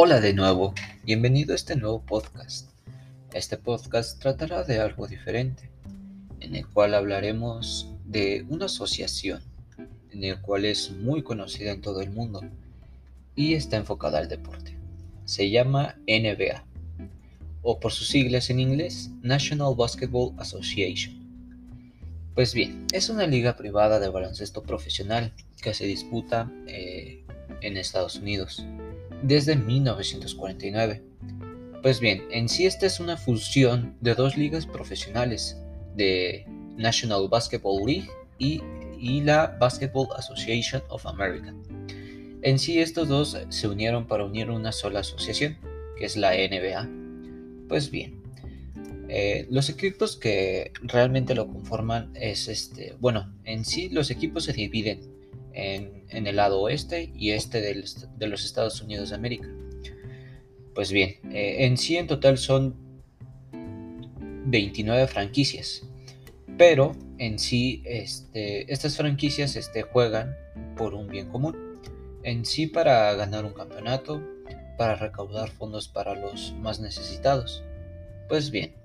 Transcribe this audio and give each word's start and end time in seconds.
Hola 0.00 0.20
de 0.20 0.32
nuevo, 0.32 0.74
bienvenido 1.02 1.52
a 1.52 1.56
este 1.56 1.74
nuevo 1.74 2.00
podcast. 2.00 2.70
Este 3.32 3.56
podcast 3.56 4.20
tratará 4.20 4.62
de 4.62 4.78
algo 4.78 5.08
diferente, 5.08 5.68
en 6.38 6.54
el 6.54 6.68
cual 6.68 6.94
hablaremos 6.94 7.90
de 8.04 8.46
una 8.48 8.66
asociación, 8.66 9.42
en 10.12 10.22
el 10.22 10.40
cual 10.40 10.66
es 10.66 10.92
muy 10.92 11.24
conocida 11.24 11.72
en 11.72 11.80
todo 11.80 12.00
el 12.00 12.12
mundo 12.12 12.42
y 13.34 13.54
está 13.54 13.76
enfocada 13.76 14.20
al 14.20 14.28
deporte. 14.28 14.78
Se 15.24 15.50
llama 15.50 15.96
NBA, 16.06 16.64
o 17.62 17.80
por 17.80 17.90
sus 17.90 18.06
siglas 18.06 18.50
en 18.50 18.60
inglés, 18.60 19.10
National 19.22 19.74
Basketball 19.76 20.32
Association. 20.38 21.12
Pues 22.36 22.54
bien, 22.54 22.86
es 22.92 23.08
una 23.08 23.26
liga 23.26 23.56
privada 23.56 23.98
de 23.98 24.08
baloncesto 24.10 24.62
profesional 24.62 25.32
que 25.60 25.74
se 25.74 25.86
disputa 25.86 26.48
eh, 26.68 27.24
en 27.62 27.76
Estados 27.76 28.14
Unidos 28.14 28.64
desde 29.22 29.56
1949. 29.56 31.02
Pues 31.82 32.00
bien, 32.00 32.24
en 32.30 32.48
sí 32.48 32.66
esta 32.66 32.86
es 32.86 33.00
una 33.00 33.16
fusión 33.16 33.96
de 34.00 34.14
dos 34.14 34.36
ligas 34.36 34.66
profesionales, 34.66 35.56
de 35.94 36.44
National 36.76 37.28
Basketball 37.28 37.84
League 37.84 38.08
y, 38.38 38.60
la 39.22 39.56
Basketball 39.60 40.08
Association 40.16 40.82
of 40.88 41.06
America. 41.06 41.54
En 42.42 42.58
sí 42.58 42.80
estos 42.80 43.08
dos 43.08 43.38
se 43.48 43.68
unieron 43.68 44.06
para 44.06 44.24
unir 44.24 44.50
una 44.50 44.72
sola 44.72 45.00
asociación, 45.00 45.56
que 45.96 46.04
es 46.04 46.16
la 46.16 46.32
NBA. 46.32 46.88
Pues 47.68 47.90
bien, 47.90 48.22
eh, 49.08 49.46
los 49.50 49.68
equipos 49.68 50.16
que 50.16 50.72
realmente 50.82 51.34
lo 51.34 51.46
conforman 51.46 52.10
es 52.14 52.48
este, 52.48 52.94
bueno, 53.00 53.32
en 53.44 53.64
sí 53.64 53.88
los 53.88 54.10
equipos 54.10 54.44
se 54.44 54.52
dividen 54.52 55.17
en, 55.52 56.26
el 56.26 56.36
lado 56.36 56.60
oeste 56.60 57.12
y 57.14 57.30
este 57.30 57.60
de 57.60 58.26
los 58.26 58.44
Estados 58.44 58.80
Unidos 58.80 59.10
de 59.10 59.14
América. 59.14 59.48
Pues 60.74 60.92
bien, 60.92 61.16
eh, 61.32 61.66
en 61.66 61.76
sí 61.76 61.96
en 61.96 62.06
total 62.06 62.38
son 62.38 62.76
29 64.46 65.08
franquicias, 65.08 65.82
pero 66.56 66.94
en 67.18 67.38
sí 67.38 67.82
este, 67.84 68.72
estas 68.72 68.96
franquicias 68.96 69.56
este, 69.56 69.82
juegan 69.82 70.36
por 70.76 70.94
un 70.94 71.08
bien 71.08 71.28
común. 71.30 71.80
En 72.22 72.44
sí 72.44 72.68
para 72.68 73.12
ganar 73.14 73.44
un 73.44 73.54
campeonato, 73.54 74.22
para 74.76 74.94
recaudar 74.94 75.50
fondos 75.50 75.88
para 75.88 76.14
los 76.14 76.54
más 76.60 76.78
necesitados. 76.78 77.64
Pues 78.28 78.52
bien, 78.52 78.76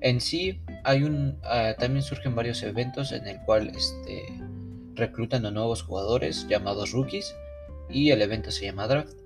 en 0.00 0.20
sí 0.22 0.62
hay 0.84 1.02
un, 1.02 1.38
ah, 1.42 1.74
también 1.78 2.02
surgen 2.02 2.34
varios 2.34 2.62
eventos 2.62 3.12
en 3.12 3.26
el 3.26 3.38
cual 3.42 3.68
este, 3.68 4.24
reclutan 4.94 5.46
a 5.46 5.50
nuevos 5.50 5.82
jugadores 5.82 6.46
llamados 6.48 6.92
rookies 6.92 7.34
y 7.88 8.10
el 8.10 8.22
evento 8.22 8.50
se 8.50 8.66
llama 8.66 8.88
draft. 8.88 9.16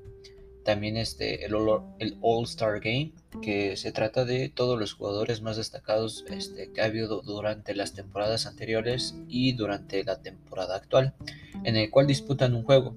También 0.64 0.96
este, 0.96 1.44
el, 1.44 1.54
el 2.00 2.18
All-Star 2.20 2.80
Game, 2.80 3.12
que 3.40 3.76
se 3.76 3.92
trata 3.92 4.24
de 4.24 4.48
todos 4.48 4.76
los 4.78 4.94
jugadores 4.94 5.40
más 5.40 5.56
destacados 5.56 6.24
este, 6.28 6.72
que 6.72 6.80
ha 6.80 6.86
habido 6.86 7.22
durante 7.22 7.72
las 7.74 7.92
temporadas 7.94 8.46
anteriores 8.46 9.14
y 9.28 9.52
durante 9.52 10.02
la 10.02 10.20
temporada 10.22 10.74
actual, 10.74 11.14
en 11.62 11.76
el 11.76 11.88
cual 11.90 12.08
disputan 12.08 12.54
un 12.54 12.64
juego. 12.64 12.96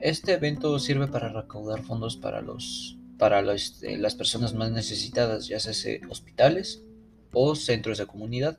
Este 0.00 0.32
evento 0.32 0.78
sirve 0.80 1.06
para 1.06 1.28
recaudar 1.28 1.84
fondos 1.84 2.16
para, 2.16 2.40
los, 2.42 2.98
para 3.18 3.40
este, 3.54 3.96
las 3.98 4.16
personas 4.16 4.52
más 4.54 4.72
necesitadas, 4.72 5.46
ya 5.46 5.60
sea 5.60 6.00
hospitales 6.10 6.82
o 7.32 7.54
centros 7.54 7.98
de 7.98 8.06
comunidad. 8.06 8.58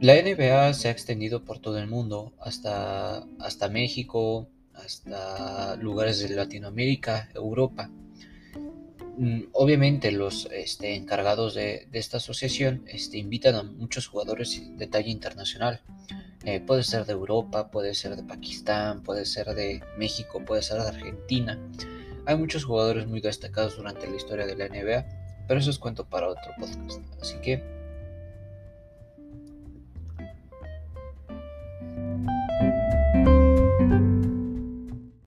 La 0.00 0.14
NBA 0.14 0.74
se 0.74 0.86
ha 0.86 0.90
extendido 0.92 1.44
por 1.44 1.58
todo 1.58 1.76
el 1.78 1.88
mundo, 1.88 2.32
hasta, 2.40 3.24
hasta 3.40 3.68
México, 3.68 4.48
hasta 4.72 5.74
lugares 5.74 6.20
de 6.20 6.36
Latinoamérica, 6.36 7.28
Europa. 7.34 7.90
Mm, 9.16 9.46
obviamente 9.52 10.12
los 10.12 10.48
este, 10.52 10.94
encargados 10.94 11.54
de, 11.54 11.88
esta 11.92 12.18
asociación 12.18 12.84
este, 12.86 13.18
invitan 13.18 13.56
a 13.56 13.64
muchos 13.64 14.06
jugadores 14.06 14.62
de 14.76 14.86
talla 14.86 15.08
internacional. 15.08 15.80
Eh, 16.44 16.60
puede 16.60 16.84
ser 16.84 17.04
de 17.04 17.14
Europa, 17.14 17.72
puede 17.72 17.92
ser 17.94 18.14
de 18.14 18.22
Pakistán, 18.22 19.02
puede 19.02 19.24
ser 19.26 19.52
de 19.56 19.82
México, 19.98 20.44
puede 20.44 20.62
ser 20.62 20.80
de 20.80 20.88
Argentina. 20.88 21.58
Hay 22.24 22.36
muchos 22.36 22.64
jugadores 22.64 23.08
muy 23.08 23.20
destacados 23.20 23.76
durante 23.76 24.08
la 24.08 24.14
historia 24.14 24.46
de 24.46 24.54
la 24.54 24.68
NBA, 24.68 25.06
pero 25.48 25.58
eso 25.58 25.70
es 25.70 25.78
cuento 25.80 26.08
para 26.08 26.28
otro 26.28 26.52
podcast. 26.56 27.00
Así 27.20 27.34
que 27.42 27.77